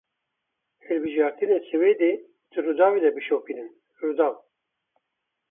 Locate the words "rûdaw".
3.99-4.35